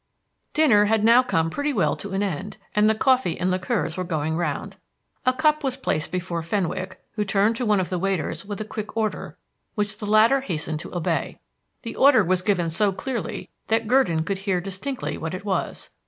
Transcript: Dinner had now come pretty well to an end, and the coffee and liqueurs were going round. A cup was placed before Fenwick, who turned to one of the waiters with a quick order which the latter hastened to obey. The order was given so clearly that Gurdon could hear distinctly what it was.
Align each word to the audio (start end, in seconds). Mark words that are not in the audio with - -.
Dinner 0.55 0.85
had 0.85 1.03
now 1.03 1.21
come 1.21 1.51
pretty 1.51 1.71
well 1.71 1.95
to 1.97 2.11
an 2.13 2.23
end, 2.23 2.57
and 2.73 2.89
the 2.89 2.95
coffee 2.95 3.39
and 3.39 3.51
liqueurs 3.51 3.97
were 3.97 4.03
going 4.03 4.35
round. 4.35 4.77
A 5.27 5.31
cup 5.33 5.63
was 5.63 5.77
placed 5.77 6.11
before 6.11 6.41
Fenwick, 6.41 6.99
who 7.11 7.23
turned 7.23 7.55
to 7.57 7.67
one 7.67 7.79
of 7.79 7.89
the 7.91 7.99
waiters 7.99 8.43
with 8.43 8.59
a 8.59 8.65
quick 8.65 8.97
order 8.97 9.37
which 9.75 9.99
the 9.99 10.07
latter 10.07 10.41
hastened 10.41 10.79
to 10.79 10.95
obey. 10.97 11.37
The 11.83 11.95
order 11.95 12.23
was 12.23 12.41
given 12.41 12.71
so 12.71 12.91
clearly 12.91 13.47
that 13.67 13.87
Gurdon 13.87 14.23
could 14.23 14.39
hear 14.39 14.59
distinctly 14.59 15.19
what 15.19 15.35
it 15.35 15.45
was. 15.45 15.91